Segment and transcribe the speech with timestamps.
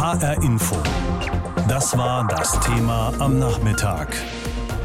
[0.00, 0.76] HR Info.
[1.68, 4.16] Das war das Thema am Nachmittag.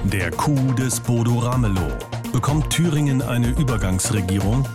[0.04, 1.88] Der Coup des Bodo Ramelow.
[2.34, 4.68] Bekommt Thüringen eine Übergangsregierung?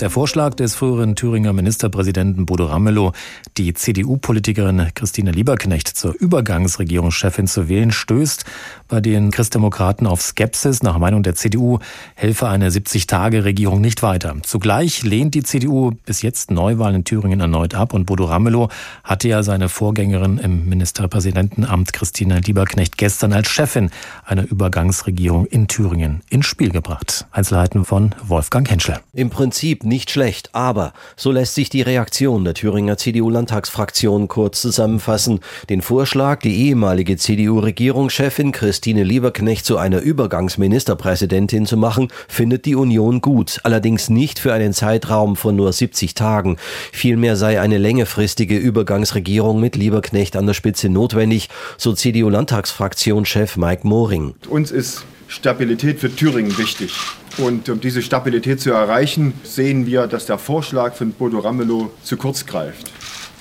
[0.00, 3.12] Der Vorschlag des früheren Thüringer Ministerpräsidenten Bodo Ramelow,
[3.56, 8.44] die CDU-Politikerin Christine Lieberknecht zur Übergangsregierungschefin zu wählen, stößt
[8.88, 10.82] bei den Christdemokraten auf Skepsis.
[10.82, 11.78] Nach Meinung der CDU
[12.16, 14.34] helfe eine 70-Tage-Regierung nicht weiter.
[14.42, 18.70] Zugleich lehnt die CDU bis jetzt Neuwahlen in Thüringen erneut ab und Bodo Ramelow
[19.04, 23.90] hatte ja seine Vorgängerin im Ministerpräsidentenamt Christine Lieberknecht gestern als Chefin
[24.24, 27.26] einer Übergangsregierung in Thüringen ins Spiel gebracht.
[27.30, 29.00] Einzelheiten von Wolfgang Henschler.
[29.12, 35.40] Im Prinzip nicht schlecht, aber so lässt sich die Reaktion der Thüringer CDU-Landtagsfraktion kurz zusammenfassen.
[35.68, 43.20] Den Vorschlag, die ehemalige CDU-Regierungschefin Christine Lieberknecht zu einer Übergangsministerpräsidentin zu machen, findet die Union
[43.20, 46.56] gut, allerdings nicht für einen Zeitraum von nur 70 Tagen.
[46.92, 54.34] Vielmehr sei eine längerfristige Übergangsregierung mit Lieberknecht an der Spitze notwendig, so CDU-Landtagsfraktionschef Mike Moring.
[54.48, 56.92] Uns ist Stabilität für Thüringen wichtig.
[57.38, 62.16] Und um diese Stabilität zu erreichen, sehen wir, dass der Vorschlag von Bodo Ramelow zu
[62.16, 62.92] kurz greift.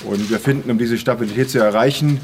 [0.03, 2.19] Und wir finden, um diese Stabilität zu erreichen,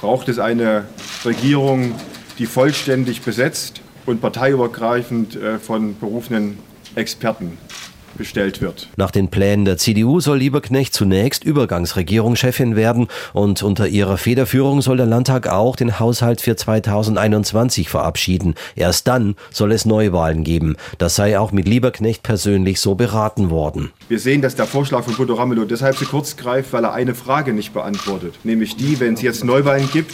[0.00, 0.84] braucht es eine
[1.24, 1.94] Regierung,
[2.38, 6.58] die vollständig besetzt und parteiübergreifend äh, von berufenen
[6.96, 7.58] Experten
[8.16, 8.88] bestellt wird.
[8.96, 14.96] Nach den Plänen der CDU soll Lieberknecht zunächst Übergangsregierungschefin werden und unter ihrer Federführung soll
[14.96, 18.54] der Landtag auch den Haushalt für 2021 verabschieden.
[18.76, 20.76] Erst dann soll es Neuwahlen geben.
[20.98, 23.92] Das sei auch mit Lieberknecht persönlich so beraten worden.
[24.08, 27.14] Wir sehen, dass der Vorschlag von Bodo Ramelow deshalb zu kurz greift, weil er eine
[27.14, 30.12] Frage nicht beantwortet, nämlich die, wenn es jetzt Neuwahlen gibt,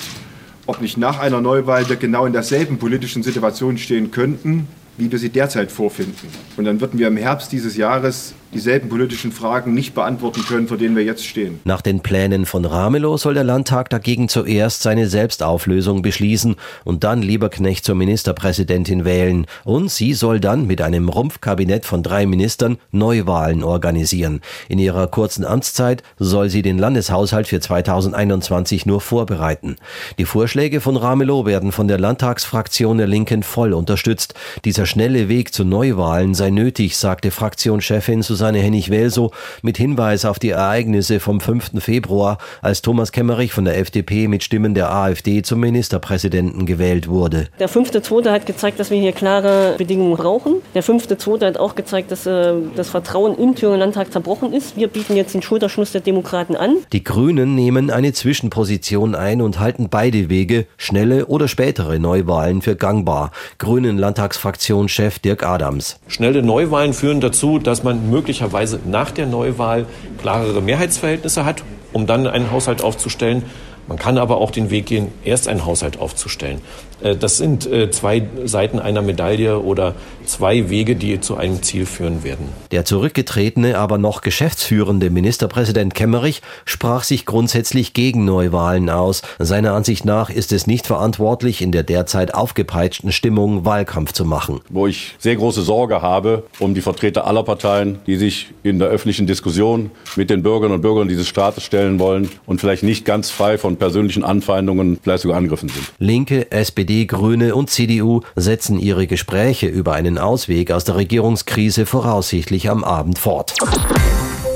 [0.66, 4.68] ob nicht nach einer Neuwahl wir genau in derselben politischen Situation stehen könnten,
[5.00, 6.28] wie wir sie derzeit vorfinden.
[6.56, 10.76] Und dann würden wir im Herbst dieses Jahres dieselben politischen Fragen nicht beantworten können, vor
[10.76, 11.60] denen wir jetzt stehen.
[11.64, 17.22] Nach den Plänen von Ramelow soll der Landtag dagegen zuerst seine Selbstauflösung beschließen und dann
[17.22, 19.46] Lieberknecht zur Ministerpräsidentin wählen.
[19.64, 24.40] Und sie soll dann mit einem Rumpfkabinett von drei Ministern Neuwahlen organisieren.
[24.68, 29.76] In ihrer kurzen Amtszeit soll sie den Landeshaushalt für 2021 nur vorbereiten.
[30.18, 34.34] Die Vorschläge von Ramelow werden von der Landtagsfraktion der Linken voll unterstützt.
[34.64, 40.38] Dieser schnelle Weg zu Neuwahlen sei nötig, sagte Fraktionschefin Susanne Susanne Hennig-Welsow mit Hinweis auf
[40.38, 41.72] die Ereignisse vom 5.
[41.78, 47.48] Februar, als Thomas Kemmerich von der FDP mit Stimmen der AfD zum Ministerpräsidenten gewählt wurde.
[47.58, 48.30] Der 5.2.
[48.30, 50.54] hat gezeigt, dass wir hier klare Bedingungen brauchen.
[50.74, 51.44] Der 5.2.
[51.44, 54.74] hat auch gezeigt, dass äh, das Vertrauen im Thüringer Landtag zerbrochen ist.
[54.74, 56.78] Wir bieten jetzt den Schulterschluss der Demokraten an.
[56.94, 62.74] Die Grünen nehmen eine Zwischenposition ein und halten beide Wege, schnelle oder spätere Neuwahlen, für
[62.74, 63.32] gangbar.
[63.58, 66.00] Grünen Landtagsfraktionschef Dirk Adams.
[66.08, 69.86] Schnelle Neuwahlen führen dazu, dass man möglicherweise möglicherweise nach der Neuwahl
[70.20, 73.42] klarere Mehrheitsverhältnisse hat, um dann einen Haushalt aufzustellen.
[73.90, 76.60] Man kann aber auch den Weg gehen, erst einen Haushalt aufzustellen.
[77.02, 79.96] Äh, das sind äh, zwei Seiten einer Medaille oder
[80.26, 82.48] zwei Wege, die zu einem Ziel führen werden.
[82.70, 89.22] Der zurückgetretene, aber noch geschäftsführende Ministerpräsident Kemmerich sprach sich grundsätzlich gegen Neuwahlen aus.
[89.40, 94.60] Seiner Ansicht nach ist es nicht verantwortlich, in der derzeit aufgepeitschten Stimmung Wahlkampf zu machen.
[94.68, 98.88] Wo ich sehr große Sorge habe um die Vertreter aller Parteien, die sich in der
[98.88, 103.30] öffentlichen Diskussion mit den Bürgerinnen und Bürgern dieses Staates stellen wollen und vielleicht nicht ganz
[103.30, 105.92] frei von persönlichen Anfeindungen, vielleicht sogar Angriffen sind.
[105.98, 112.70] Linke, SPD, Grüne und CDU setzen ihre Gespräche über einen Ausweg aus der Regierungskrise voraussichtlich
[112.70, 113.54] am Abend fort.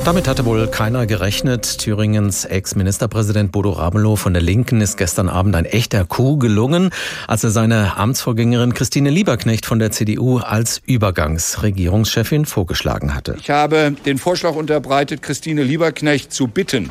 [0.04, 1.78] Damit hatte wohl keiner gerechnet.
[1.78, 6.90] Thüringens Ex-Ministerpräsident Bodo Ramelow von der Linken ist gestern Abend ein echter Coup gelungen,
[7.26, 13.36] als er seine Amtsvorgängerin Christine Lieberknecht von der CDU als Übergangsregierungschefin vorgeschlagen hatte.
[13.40, 16.90] Ich habe den Vorschlag unterbreitet, Christine Lieberknecht zu bitten,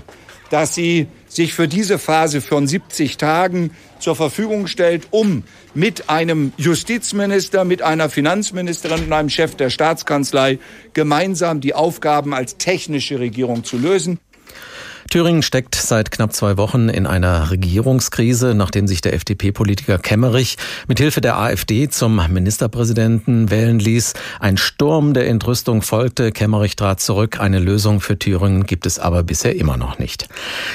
[0.49, 1.05] dass sie
[1.35, 7.81] sich für diese Phase von 70 Tagen zur Verfügung stellt, um mit einem Justizminister, mit
[7.81, 10.59] einer Finanzministerin und einem Chef der Staatskanzlei
[10.93, 14.19] gemeinsam die Aufgaben als technische Regierung zu lösen.
[15.13, 20.57] Thüringen steckt seit knapp zwei Wochen in einer Regierungskrise, nachdem sich der FDP-Politiker Kemmerich
[20.87, 24.15] mit Hilfe der AfD zum Ministerpräsidenten wählen ließ.
[24.39, 26.31] Ein Sturm der Entrüstung folgte.
[26.31, 27.39] Kemmerich trat zurück.
[27.39, 30.29] Eine Lösung für Thüringen gibt es aber bisher immer noch nicht.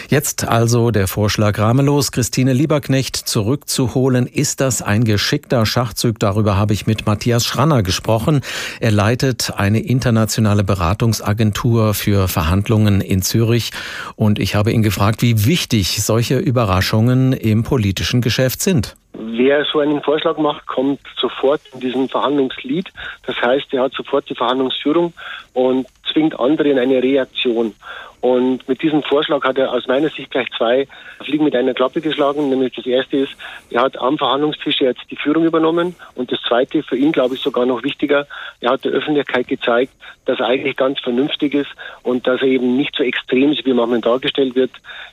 [0.08, 4.28] Jetzt also der Vorschlag Ramelos, Christine Lieberknecht zurückzuholen.
[4.28, 6.20] Ist das ein geschickter Schachzug?
[6.20, 8.42] Darüber habe ich mit Matthias Schranner gesprochen.
[8.78, 13.72] Er leitet eine internationale Beratungsagentur für Verhandlungen in Zürich
[14.14, 18.96] und ich habe ihn gefragt, wie wichtig solche Überraschungen im politischen Geschäft sind.
[19.14, 22.88] Wer so einen Vorschlag macht, kommt sofort in diesen Verhandlungslied.
[23.26, 25.12] Das heißt, er hat sofort die Verhandlungsführung
[25.54, 27.74] und zwingt andere in eine Reaktion.
[28.20, 30.88] Und mit diesem Vorschlag hat er aus meiner Sicht gleich zwei
[31.20, 32.48] Fliegen mit einer Klappe geschlagen.
[32.48, 33.32] Nämlich das erste ist,
[33.70, 35.94] er hat am Verhandlungstisch jetzt die Führung übernommen.
[36.14, 38.26] Und das zweite, für ihn glaube ich sogar noch wichtiger,
[38.60, 39.92] er hat der Öffentlichkeit gezeigt,
[40.24, 41.70] dass er eigentlich ganz vernünftig ist
[42.02, 44.72] und dass er eben nicht so extrem ist, wie manchmal dargestellt wird.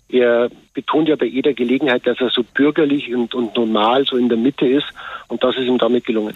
[0.09, 4.29] Er betont ja bei jeder Gelegenheit, dass er so bürgerlich und, und normal so in
[4.29, 4.87] der Mitte ist.
[5.27, 6.35] Und das ist ihm damit gelungen.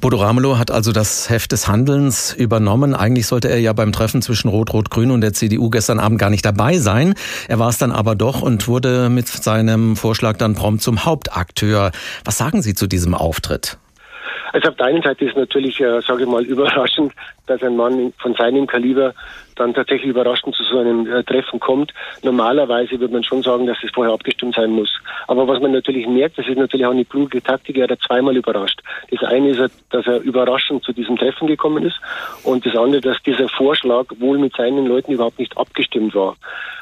[0.00, 2.94] Bodo Ramelow hat also das Heft des Handelns übernommen.
[2.94, 6.44] Eigentlich sollte er ja beim Treffen zwischen Rot-Rot-Grün und der CDU gestern Abend gar nicht
[6.44, 7.14] dabei sein.
[7.48, 11.92] Er war es dann aber doch und wurde mit seinem Vorschlag dann prompt zum Hauptakteur.
[12.24, 13.78] Was sagen Sie zu diesem Auftritt?
[14.52, 17.12] Also auf der einen Seite ist natürlich, äh, sage ich mal, überraschend,
[17.46, 19.14] dass ein Mann von seinem Kaliber
[19.56, 21.92] dann tatsächlich überraschend zu so einem äh, Treffen kommt.
[22.22, 24.90] Normalerweise würde man schon sagen, dass es vorher abgestimmt sein muss.
[25.28, 28.36] Aber was man natürlich merkt, das ist natürlich auch eine kluge Taktik, er hat zweimal
[28.36, 28.80] überrascht.
[29.10, 32.00] Das eine ist, dass er überraschend zu diesem Treffen gekommen ist
[32.44, 36.36] und das andere, dass dieser Vorschlag wohl mit seinen Leuten überhaupt nicht abgestimmt war.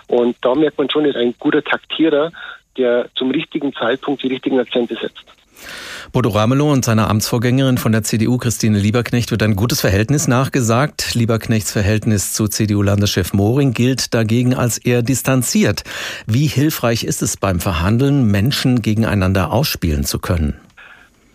[0.09, 2.33] Und da merkt man schon, ist ein guter Taktierer,
[2.77, 5.25] der zum richtigen Zeitpunkt die richtigen Akzente setzt.
[6.13, 11.15] Bodo Ramelow und seiner Amtsvorgängerin von der CDU, Christine Lieberknecht, wird ein gutes Verhältnis nachgesagt.
[11.15, 15.85] Lieberknechts Verhältnis zu CDU-Landeschef Moring gilt dagegen als eher distanziert.
[16.27, 20.61] Wie hilfreich ist es beim Verhandeln, Menschen gegeneinander ausspielen zu können?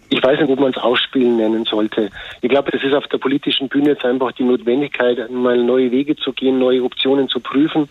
[0.09, 2.09] Ich weiß nicht, ob man es Ausspielen nennen sollte.
[2.41, 6.15] Ich glaube, das ist auf der politischen Bühne jetzt einfach die Notwendigkeit, mal neue Wege
[6.15, 7.89] zu gehen, neue Optionen zu prüfen.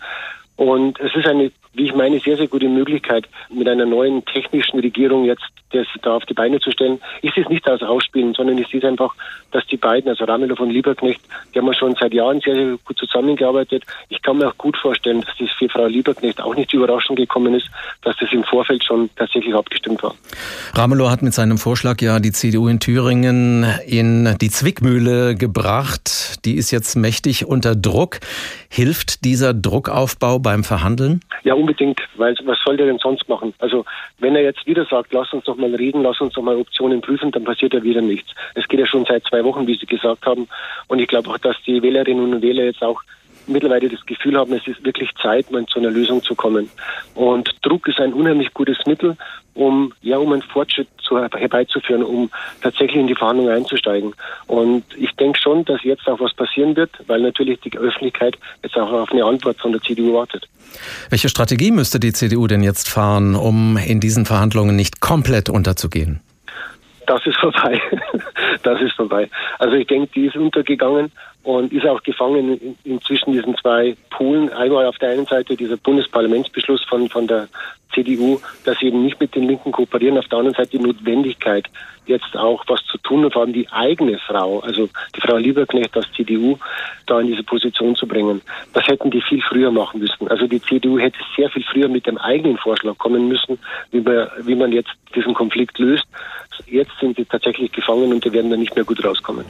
[0.57, 4.79] Und es ist eine, wie ich meine, sehr, sehr gute Möglichkeit, mit einer neuen technischen
[4.79, 6.99] Regierung jetzt das da auf die Beine zu stellen.
[7.21, 9.13] Ist es nicht aus Ausspielen, sondern es ist einfach,
[9.51, 11.21] dass die beiden, also Ramelow und Lieberknecht,
[11.53, 13.83] die haben wir schon seit Jahren sehr, sehr gut zusammengearbeitet.
[14.09, 17.15] Ich kann mir auch gut vorstellen, dass das für Frau Lieberknecht auch nicht die Überraschung
[17.15, 17.69] gekommen ist,
[18.03, 20.15] dass das im Vorfeld schon tatsächlich abgestimmt war.
[20.73, 26.45] Ramelow hat mit seinem Vorschlag ja die CDU in Thüringen in die Zwickmühle gebracht.
[26.45, 28.19] Die ist jetzt mächtig unter Druck.
[28.69, 31.21] Hilft dieser Druckaufbau beim Verhandeln?
[31.43, 33.55] Ja, unbedingt, weil was soll der denn sonst machen?
[33.57, 33.83] Also
[34.19, 37.01] wenn er jetzt wieder sagt, lass uns doch mal reden, lass uns doch mal Optionen
[37.01, 38.29] prüfen, dann passiert ja wieder nichts.
[38.53, 40.47] Es geht ja schon seit zwei Wochen, wie Sie gesagt haben.
[40.87, 43.01] Und ich glaube auch, dass die Wählerinnen und Wähler jetzt auch
[43.47, 46.69] mittlerweile das Gefühl haben, es ist wirklich Zeit, mal zu einer Lösung zu kommen.
[47.13, 49.17] Und Druck ist ein unheimlich gutes Mittel,
[49.53, 52.29] um ja um einen Fortschritt zu, herbeizuführen, um
[52.61, 54.13] tatsächlich in die Verhandlungen einzusteigen.
[54.47, 58.77] Und ich denke schon, dass jetzt auch was passieren wird, weil natürlich die Öffentlichkeit jetzt
[58.77, 60.47] auch auf eine Antwort von der CDU wartet.
[61.09, 66.19] Welche Strategie müsste die CDU denn jetzt fahren, um in diesen Verhandlungen nicht komplett unterzugehen?
[67.07, 67.81] Das ist vorbei.
[68.63, 69.29] Das ist vorbei.
[69.59, 71.11] Also ich denke, die ist untergegangen
[71.45, 74.51] und ist auch gefangen in, zwischen diesen zwei Polen.
[74.51, 77.47] Einmal auf der einen Seite dieser Bundesparlamentsbeschluss von, von der
[77.93, 81.67] CDU, dass sie eben nicht mit den Linken kooperieren, auf der anderen Seite die Notwendigkeit,
[82.07, 85.95] jetzt auch was zu tun und vor allem die eigene Frau, also die Frau Lieberknecht
[85.95, 86.57] aus CDU,
[87.05, 88.41] da in diese Position zu bringen.
[88.73, 90.27] Das hätten die viel früher machen müssen.
[90.27, 93.59] Also die CDU hätte sehr viel früher mit dem eigenen Vorschlag kommen müssen,
[93.91, 96.05] wie man, wie man jetzt diesen Konflikt löst.
[96.65, 99.45] Jetzt sind sie tatsächlich gefangen und die werden da nicht mehr gut rauskommen.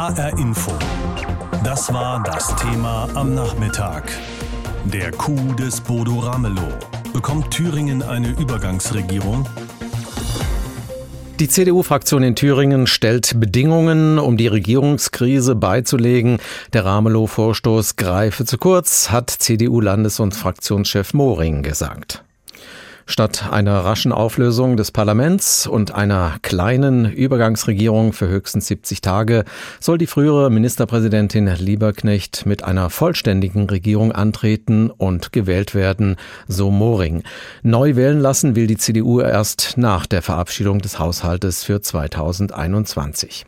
[0.00, 0.72] HR Info.
[1.62, 4.10] Das war das Thema am Nachmittag.
[4.86, 6.72] Der Coup des Bodo Ramelow.
[7.12, 9.46] Bekommt Thüringen eine Übergangsregierung?
[11.38, 16.38] Die CDU-Fraktion in Thüringen stellt Bedingungen, um die Regierungskrise beizulegen.
[16.72, 22.24] Der Ramelow-Vorstoß greife zu kurz, hat CDU-Landes- und Fraktionschef Moring gesagt.
[23.10, 29.44] Statt einer raschen Auflösung des Parlaments und einer kleinen Übergangsregierung für höchstens 70 Tage
[29.80, 36.14] soll die frühere Ministerpräsidentin Lieberknecht mit einer vollständigen Regierung antreten und gewählt werden,
[36.46, 37.24] so Moring.
[37.64, 43.44] Neu wählen lassen will die CDU erst nach der Verabschiedung des Haushaltes für 2021.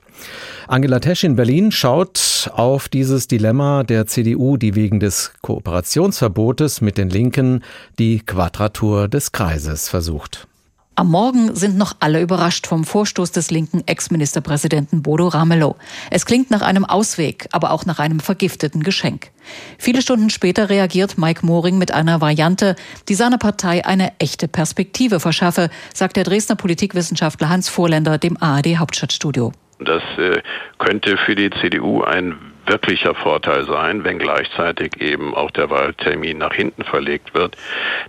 [0.69, 6.99] Angela Tesch in Berlin schaut auf dieses Dilemma der CDU, die wegen des Kooperationsverbotes mit
[6.99, 7.63] den Linken
[7.99, 10.47] die Quadratur des Kreises versucht.
[10.95, 15.77] Am Morgen sind noch alle überrascht vom Vorstoß des linken Ex-Ministerpräsidenten Bodo Ramelow.
[16.11, 19.31] Es klingt nach einem Ausweg, aber auch nach einem vergifteten Geschenk.
[19.79, 22.77] Viele Stunden später reagiert Mike Moring mit einer Variante,
[23.09, 28.77] die seiner Partei eine echte Perspektive verschaffe, sagt der Dresdner Politikwissenschaftler Hans Vorländer dem ARD
[28.77, 29.53] Hauptstadtstudio.
[29.85, 30.43] Das äh,
[30.79, 36.55] könnte für die CDU ein wirklicher Vorteil sein, wenn gleichzeitig eben auch der Wahltermin nach
[36.55, 37.57] hinten verlegt wird.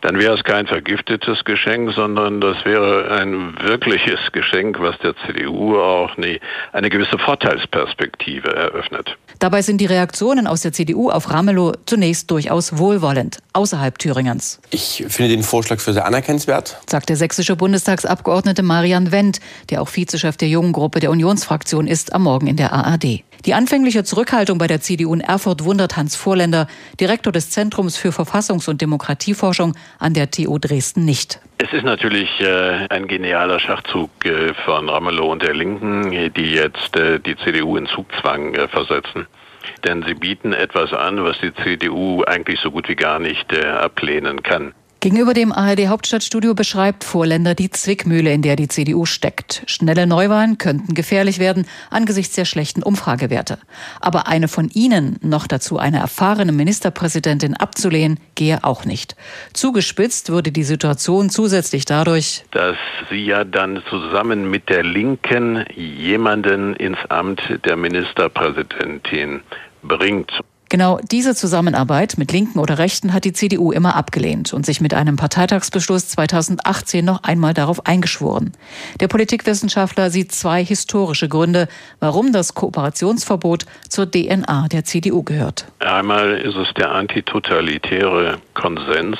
[0.02, 5.78] Dann wäre es kein vergiftetes Geschenk, sondern das wäre ein wirkliches Geschenk, was der CDU
[5.78, 6.40] auch eine,
[6.72, 9.18] eine gewisse Vorteilsperspektive eröffnet.
[9.40, 14.62] Dabei sind die Reaktionen aus der CDU auf Ramelow zunächst durchaus wohlwollend, außerhalb Thüringens.
[14.70, 19.90] Ich finde den Vorschlag für sehr anerkennenswert, sagt der sächsische Bundestagsabgeordnete Marian Wendt, der auch
[19.94, 23.24] Vizechef der jungen Gruppe der Unionsfraktion ist, am Morgen in der ARD.
[23.46, 26.68] Die anfängliche Zurückhaltung bei der CDU in Erfurt wundert Hans Vorländer,
[27.02, 31.42] Direktor des Zentrums für Verfassungs- und Demokratieforschung an der TU Dresden nicht.
[31.58, 36.96] Es ist natürlich äh, ein genialer Schachzug äh, von Ramelow und der Linken, die jetzt
[36.96, 39.28] äh, die CDU in Zugzwang versetzen.
[39.84, 44.42] Denn sie bieten etwas an, was die CDU eigentlich so gut wie gar nicht ablehnen
[44.44, 44.74] kann.
[45.04, 49.64] Gegenüber dem ARD Hauptstadtstudio beschreibt Vorländer die Zwickmühle, in der die CDU steckt.
[49.68, 53.58] Schnelle Neuwahlen könnten gefährlich werden angesichts der schlechten Umfragewerte.
[54.00, 59.18] Aber eine von ihnen, noch dazu eine erfahrene Ministerpräsidentin abzulehnen, gehe auch nicht.
[59.52, 62.78] Zugespitzt würde die Situation zusätzlich dadurch, dass
[63.10, 69.42] sie ja dann zusammen mit der Linken jemanden ins Amt der Ministerpräsidentin
[69.84, 70.32] bringt.
[70.74, 74.96] Genau diese Zusammenarbeit mit Linken oder Rechten hat die CDU immer abgelehnt und sich mit
[74.96, 78.54] einem Parteitagsbeschluss 2018 noch einmal darauf eingeschworen.
[79.00, 81.68] Der Politikwissenschaftler sieht zwei historische Gründe,
[82.00, 85.68] warum das Kooperationsverbot zur DNA der CDU gehört.
[85.78, 89.20] Einmal ist es der antitotalitäre Konsens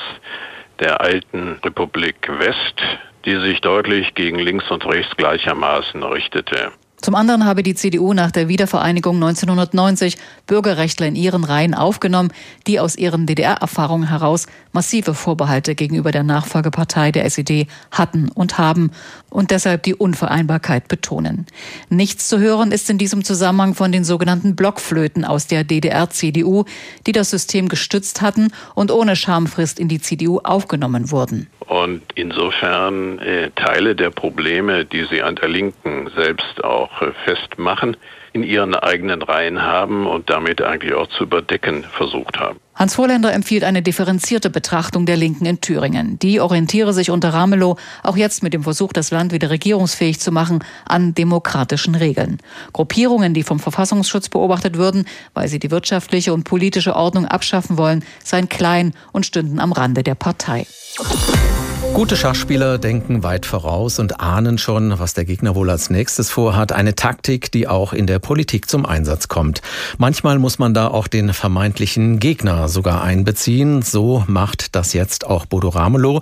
[0.80, 2.82] der alten Republik West,
[3.26, 6.72] die sich deutlich gegen links und rechts gleichermaßen richtete.
[7.04, 12.32] Zum anderen habe die CDU nach der Wiedervereinigung 1990 Bürgerrechtler in ihren Reihen aufgenommen,
[12.66, 18.90] die aus ihren DDR-Erfahrungen heraus massive Vorbehalte gegenüber der Nachfolgepartei der SED hatten und haben
[19.28, 21.44] und deshalb die Unvereinbarkeit betonen.
[21.90, 26.64] Nichts zu hören ist in diesem Zusammenhang von den sogenannten Blockflöten aus der DDR-CDU,
[27.06, 31.48] die das System gestützt hatten und ohne Schamfrist in die CDU aufgenommen wurden.
[31.66, 37.96] Und insofern äh, Teile der Probleme, die sie an der Linken selbst auch äh, festmachen,
[38.34, 42.58] in ihren eigenen Reihen haben und damit eigentlich auch zu überdecken versucht haben.
[42.74, 46.18] Hans Vorländer empfiehlt eine differenzierte Betrachtung der Linken in Thüringen.
[46.18, 50.32] Die orientiere sich unter Ramelow auch jetzt mit dem Versuch, das Land wieder regierungsfähig zu
[50.32, 52.38] machen, an demokratischen Regeln.
[52.72, 58.04] Gruppierungen, die vom Verfassungsschutz beobachtet würden, weil sie die wirtschaftliche und politische Ordnung abschaffen wollen,
[58.24, 60.66] seien klein und stünden am Rande der Partei.
[61.94, 66.72] Gute Schachspieler denken weit voraus und ahnen schon, was der Gegner wohl als nächstes vorhat.
[66.72, 69.62] Eine Taktik, die auch in der Politik zum Einsatz kommt.
[69.96, 73.82] Manchmal muss man da auch den vermeintlichen Gegner sogar einbeziehen.
[73.82, 76.20] So macht das jetzt auch Bodo Ramelow.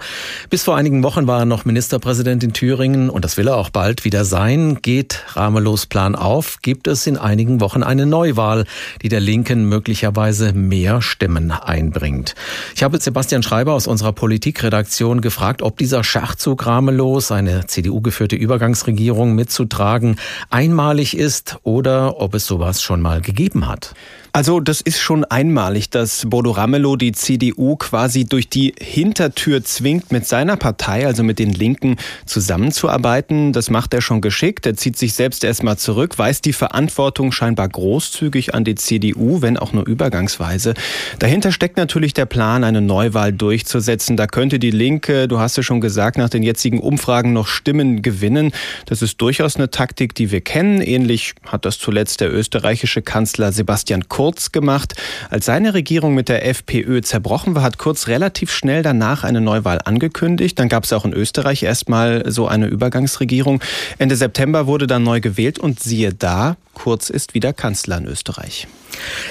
[0.50, 3.70] Bis vor einigen Wochen war er noch Ministerpräsident in Thüringen und das will er auch
[3.70, 4.76] bald wieder sein.
[4.82, 8.66] Geht Ramelows Plan auf, gibt es in einigen Wochen eine Neuwahl,
[9.00, 12.34] die der Linken möglicherweise mehr Stimmen einbringt.
[12.76, 19.34] Ich habe Sebastian Schreiber aus unserer Politikredaktion gefragt, ob dieser Schachzug Ramelows, eine CDU-geführte Übergangsregierung
[19.34, 20.16] mitzutragen,
[20.50, 23.94] einmalig ist oder ob es sowas schon mal gegeben hat.
[24.34, 30.10] Also das ist schon einmalig, dass Bodo Ramelow die CDU quasi durch die Hintertür zwingt,
[30.10, 33.52] mit seiner Partei, also mit den Linken, zusammenzuarbeiten.
[33.52, 34.64] Das macht er schon geschickt.
[34.64, 39.58] Er zieht sich selbst erstmal zurück, weist die Verantwortung scheinbar großzügig an die CDU, wenn
[39.58, 40.72] auch nur übergangsweise.
[41.18, 44.16] Dahinter steckt natürlich der Plan, eine Neuwahl durchzusetzen.
[44.16, 48.00] Da könnte die Linke, du hast es schon gesagt, nach den jetzigen Umfragen noch Stimmen
[48.00, 48.52] gewinnen.
[48.86, 50.80] Das ist durchaus eine Taktik, die wir kennen.
[50.80, 54.94] Ähnlich hat das zuletzt der österreichische Kanzler Sebastian Kurz Kurz gemacht.
[55.30, 59.80] Als seine Regierung mit der FPÖ zerbrochen war, hat Kurz relativ schnell danach eine Neuwahl
[59.84, 60.60] angekündigt.
[60.60, 63.60] Dann gab es auch in Österreich erstmal so eine Übergangsregierung.
[63.98, 68.68] Ende September wurde dann neu gewählt und siehe da, Kurz ist wieder Kanzler in Österreich.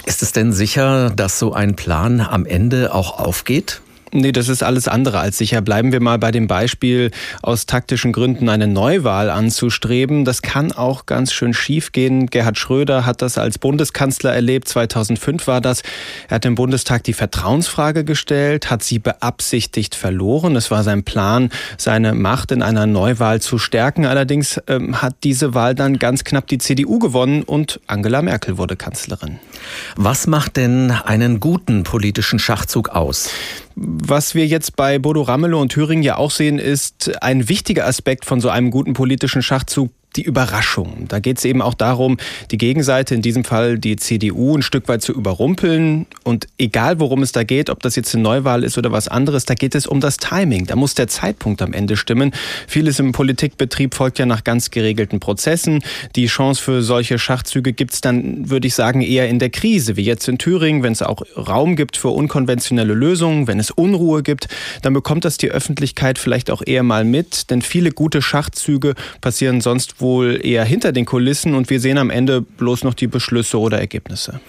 [0.05, 3.79] Ist es denn sicher, dass so ein Plan am Ende auch aufgeht?
[4.13, 5.61] Nee, das ist alles andere als sicher.
[5.61, 10.25] Bleiben wir mal bei dem Beispiel, aus taktischen Gründen eine Neuwahl anzustreben.
[10.25, 12.27] Das kann auch ganz schön schief gehen.
[12.27, 14.67] Gerhard Schröder hat das als Bundeskanzler erlebt.
[14.67, 15.83] 2005 war das.
[16.27, 20.57] Er hat im Bundestag die Vertrauensfrage gestellt, hat sie beabsichtigt verloren.
[20.57, 24.05] Es war sein Plan, seine Macht in einer Neuwahl zu stärken.
[24.05, 28.75] Allerdings ähm, hat diese Wahl dann ganz knapp die CDU gewonnen und Angela Merkel wurde
[28.75, 29.39] Kanzlerin.
[29.95, 33.29] Was macht denn einen guten politischen Schachzug aus?
[33.75, 38.25] Was wir jetzt bei Bodo Ramelow und Thüringen ja auch sehen, ist ein wichtiger Aspekt
[38.25, 41.05] von so einem guten politischen Schachzug die Überraschung.
[41.07, 42.17] Da geht es eben auch darum,
[42.51, 46.05] die Gegenseite, in diesem Fall die CDU, ein Stück weit zu überrumpeln.
[46.23, 49.45] Und egal, worum es da geht, ob das jetzt eine Neuwahl ist oder was anderes,
[49.45, 50.65] da geht es um das Timing.
[50.65, 52.31] Da muss der Zeitpunkt am Ende stimmen.
[52.67, 55.83] Vieles im Politikbetrieb folgt ja nach ganz geregelten Prozessen.
[56.15, 59.95] Die Chance für solche Schachzüge gibt es dann, würde ich sagen, eher in der Krise,
[59.95, 64.23] wie jetzt in Thüringen, wenn es auch Raum gibt für unkonventionelle Lösungen, wenn es Unruhe
[64.23, 64.47] gibt,
[64.81, 67.49] dann bekommt das die Öffentlichkeit vielleicht auch eher mal mit.
[67.49, 72.09] Denn viele gute Schachzüge passieren sonst wohl eher hinter den Kulissen und wir sehen am
[72.09, 74.39] Ende bloß noch die Beschlüsse oder Ergebnisse.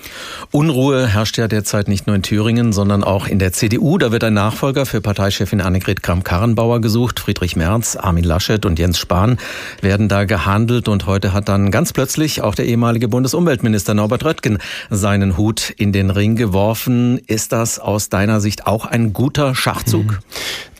[0.51, 3.99] Unruhe herrscht ja derzeit nicht nur in Thüringen, sondern auch in der CDU.
[3.99, 7.21] Da wird ein Nachfolger für Parteichefin Annegret Kramp-Karrenbauer gesucht.
[7.21, 9.39] Friedrich Merz, Armin Laschet und Jens Spahn
[9.81, 14.59] werden da gehandelt und heute hat dann ganz plötzlich auch der ehemalige Bundesumweltminister Norbert Röttgen
[14.91, 17.19] seinen Hut in den Ring geworfen.
[17.27, 20.05] Ist das aus deiner Sicht auch ein guter Schachzug?
[20.05, 20.19] Mhm.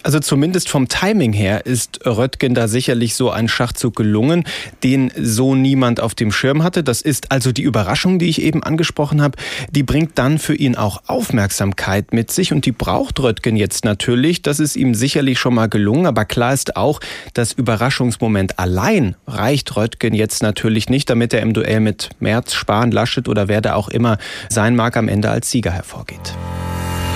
[0.03, 4.45] Also zumindest vom Timing her ist Röttgen da sicherlich so ein Schachzug gelungen,
[4.83, 6.83] den so niemand auf dem Schirm hatte.
[6.83, 9.39] Das ist also die Überraschung, die ich eben angesprochen habe.
[9.71, 14.43] Die bringt dann für ihn auch Aufmerksamkeit mit sich und die braucht Röttgen jetzt natürlich.
[14.43, 17.01] Das ist ihm sicherlich schon mal gelungen, aber klar ist auch,
[17.35, 22.91] das Überraschungsmoment allein reicht Röttgen jetzt natürlich nicht, damit er im Duell mit Merz, Spahn,
[22.91, 24.19] Laschet oder wer da auch immer
[24.49, 26.35] sein mag, am Ende als Sieger hervorgeht.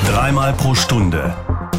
[0.07, 1.35] Dreimal pro Stunde